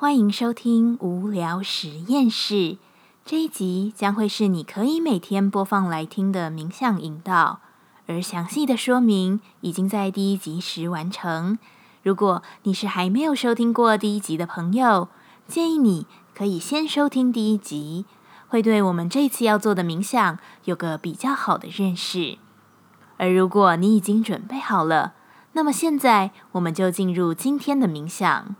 [0.00, 2.78] 欢迎收听无聊实验室。
[3.26, 7.60] 这一集将会是你可以每天播放来听的冥想引导，
[8.06, 11.58] 而详细的说明已经在第一集时完成。
[12.02, 15.08] 如果你是还没有收听过第一集的朋友，
[15.46, 18.06] 建议你可以先收听第一集，
[18.48, 22.38] 会对我们这次要做的冥想有个比较好的认识。
[23.18, 25.12] 而如果你已经准备好了，
[25.52, 28.56] 那么现在我们就进入今天的冥想。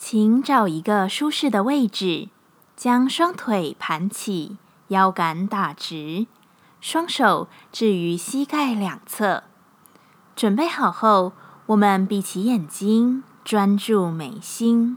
[0.00, 2.30] 请找一个舒适的位置，
[2.74, 4.56] 将双腿盘起，
[4.88, 6.26] 腰杆打直，
[6.80, 9.44] 双手置于膝盖两侧。
[10.34, 11.34] 准备好后，
[11.66, 14.96] 我们闭起眼睛，专注眉心，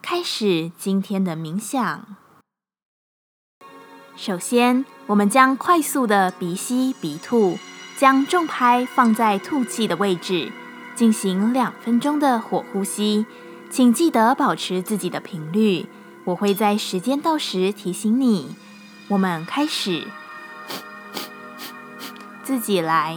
[0.00, 2.16] 开始今天的冥想。
[4.14, 7.58] 首先，我们将快速的鼻吸鼻吐，
[7.96, 10.52] 将重拍放在吐气的位置，
[10.94, 13.26] 进行两分钟的火呼吸。
[13.72, 15.86] 请记得保持自己的频率，
[16.24, 18.54] 我会在时间到时提醒你。
[19.08, 20.06] 我们开始，
[22.42, 23.16] 自己来。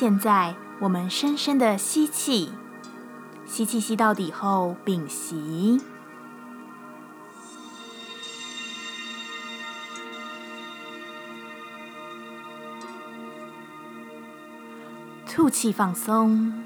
[0.00, 2.52] 现在，我们深深的吸气，
[3.44, 5.80] 吸气吸到底后屏息，
[15.26, 16.62] 吐气放松，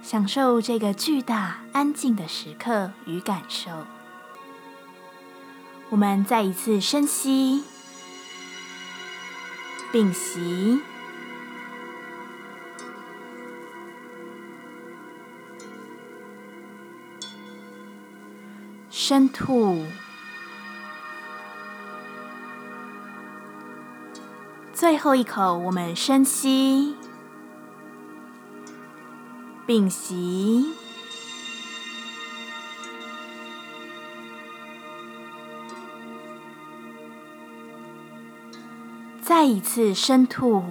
[0.00, 3.68] 享受这个巨大安静的时刻与感受。
[5.88, 7.64] 我们再一次深吸，
[9.90, 10.80] 屏息。
[19.08, 19.86] 深吐，
[24.74, 26.96] 最后一口，我们深吸，
[29.64, 30.74] 屏息，
[39.22, 40.64] 再一次深吐。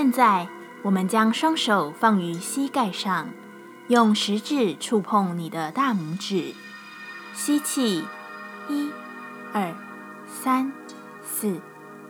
[0.00, 0.48] 现在，
[0.82, 3.28] 我们将双手放于膝盖上，
[3.88, 6.54] 用食指触碰你的大拇指。
[7.34, 8.02] 吸气，
[8.66, 8.90] 一、
[9.52, 9.74] 二、
[10.26, 10.72] 三、
[11.22, 11.60] 四；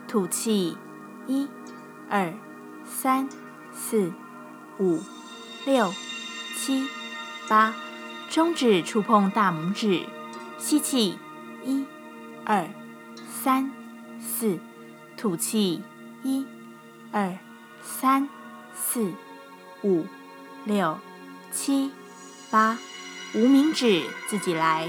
[0.06, 0.78] 吐气，
[1.26, 1.48] 一、
[2.08, 2.32] 二、
[2.84, 3.28] 三、
[3.72, 4.12] 四、
[4.78, 5.00] 五、
[5.66, 5.92] 六、
[6.56, 6.86] 七、
[7.48, 7.74] 八。
[8.28, 10.06] 中指触碰大拇指。
[10.58, 11.18] 吸气，
[11.64, 11.84] 一、
[12.44, 12.68] 二、
[13.28, 13.68] 三、
[14.20, 14.60] 四；
[15.16, 15.82] 吐气，
[16.22, 16.46] 一、
[17.10, 17.36] 二。
[17.82, 18.28] 三
[18.74, 19.12] 四
[19.82, 20.06] 五
[20.64, 20.98] 六
[21.52, 21.90] 七
[22.50, 22.78] 八
[23.34, 24.88] 无名指自己来。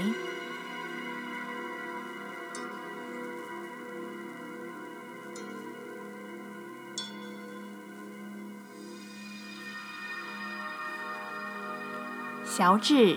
[12.44, 13.16] 小指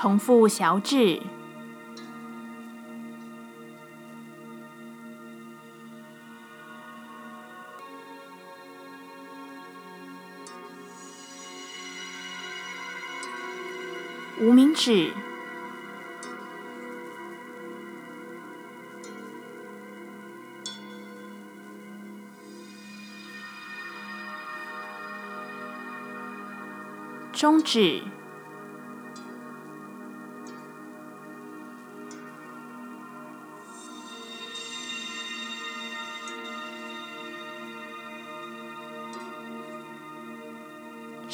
[0.00, 1.20] 重复小指。
[14.38, 15.12] 无名指、
[27.34, 28.02] 中指、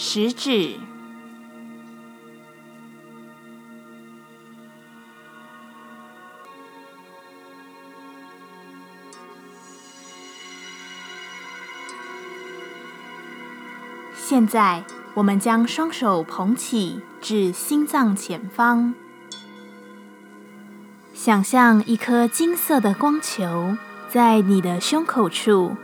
[0.08, 0.78] 食指。
[14.14, 18.94] 现在，我们将双手捧起至心脏前方，
[21.12, 23.76] 想象一颗金色的光球
[24.08, 25.74] 在你的胸口处，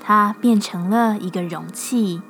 [0.00, 2.22] 它变成了一个容器。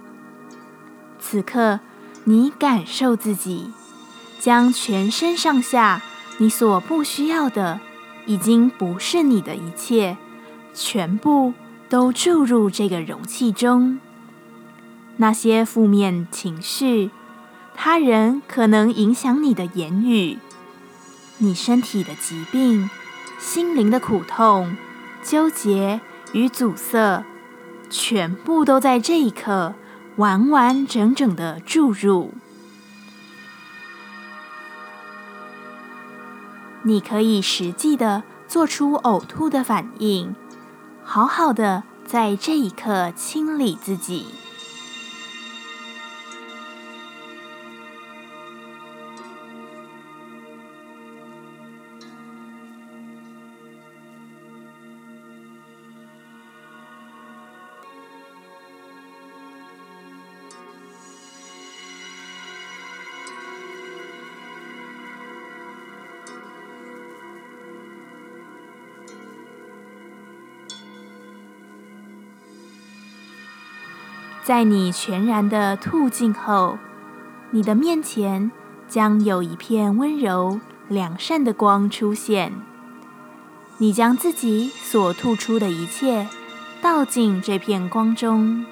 [1.27, 1.81] 此刻，
[2.25, 3.73] 你感受自己
[4.39, 6.03] 将全身上下
[6.37, 7.81] 你所不需要的，
[8.27, 10.19] 已经不是你的一切，
[10.75, 11.55] 全部
[11.89, 13.99] 都注入这个容器中。
[15.17, 17.11] 那些负面情绪，
[17.75, 20.39] 他人可能影响你的言语，
[21.39, 22.91] 你身体的疾病、
[23.39, 24.77] 心灵的苦痛、
[25.23, 27.25] 纠结与阻塞，
[27.89, 29.75] 全部都在这一刻
[30.17, 32.33] 完完整整的注入。
[36.83, 40.35] 你可以实际的做出呕吐的反应，
[41.03, 44.27] 好好的在这一刻清理自己。
[74.45, 76.79] 在你全然的吐尽后，
[77.51, 78.53] 你的面前
[78.87, 82.53] 将有一片温柔良善的光出现。
[83.79, 86.29] 你将自己所吐出的一切
[86.83, 88.67] 倒进这片光中，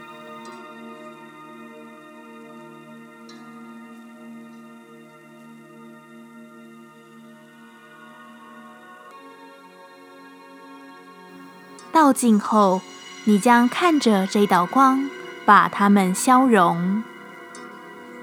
[11.91, 12.83] 倒进后，
[13.25, 15.09] 你将看着这道光。
[15.52, 17.02] 把它们消融，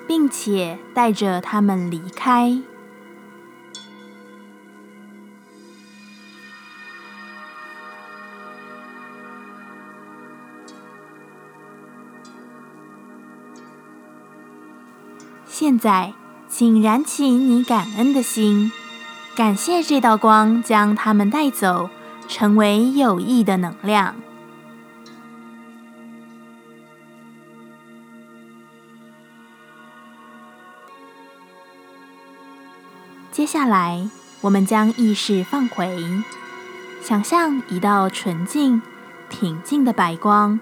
[0.07, 2.59] 并且带着它们离开。
[15.45, 16.15] 现在，
[16.47, 18.71] 请燃起你感恩的心，
[19.35, 21.91] 感谢这道光将它们带走，
[22.27, 24.15] 成为有益的能量。
[33.39, 34.09] 接下来，
[34.41, 36.05] 我们将意识放回，
[37.01, 38.81] 想象一道纯净、
[39.29, 40.59] 平静的白光，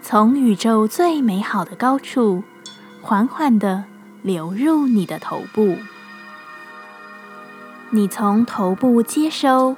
[0.00, 2.44] 从宇宙最美好的高处，
[3.02, 3.82] 缓缓的
[4.22, 5.76] 流入你的头部。
[7.90, 9.74] 你从头部接收，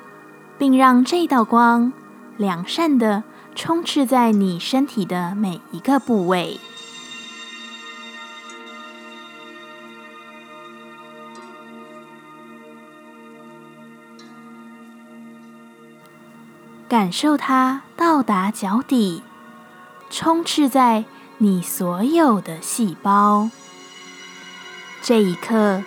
[0.58, 1.90] 并让这道光
[2.36, 3.22] 良善的
[3.54, 6.60] 充斥在你身体的每一个部位。
[16.92, 19.22] 感受它到达脚底，
[20.10, 21.06] 充斥在
[21.38, 23.48] 你所有的细胞。
[25.00, 25.82] 这一刻，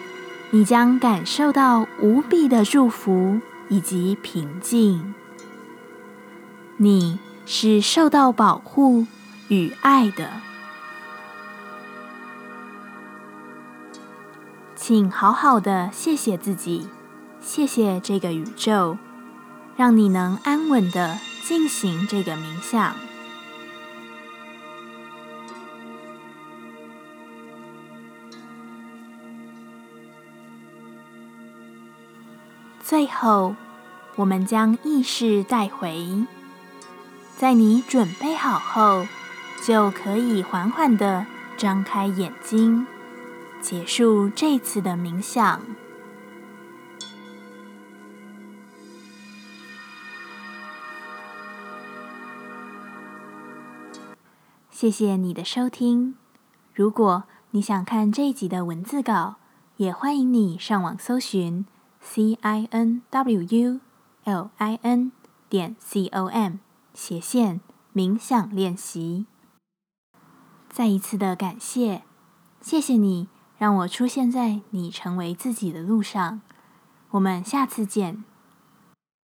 [0.49, 5.13] 你将感受到无比的祝福以及平静。
[6.77, 9.05] 你是受到保护
[9.49, 10.27] 与爱的，
[14.75, 16.89] 请好好的谢谢自己，
[17.39, 18.97] 谢谢这个宇宙。
[19.75, 22.95] 让你能安稳的进行这个冥想。
[32.81, 33.55] 最后，
[34.15, 36.25] 我们将意识带回，
[37.35, 39.07] 在你准备好后，
[39.65, 41.25] 就可以缓缓的
[41.57, 42.85] 张开眼睛，
[43.59, 45.61] 结束这次的冥想。
[54.77, 56.15] 谢谢你的收听。
[56.73, 59.35] 如果你想看这一集的文字稿，
[59.77, 61.65] 也欢迎你上网搜寻
[62.01, 63.79] c i n w u
[64.25, 65.13] l i n
[65.47, 66.55] 点 c o m
[66.93, 67.61] 斜线
[67.93, 69.27] 冥想练习。
[70.67, 72.01] 再一次的感谢，
[72.59, 76.41] 谢谢你让我出现在你成为自己的路上。
[77.11, 78.25] 我们下次见。